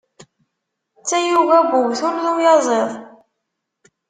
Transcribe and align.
D 0.99 1.01
tayuga 1.09 1.59
n 1.67 1.71
uwtul 1.79 2.15
d 2.23 2.25
uyaziḍ. 2.33 2.89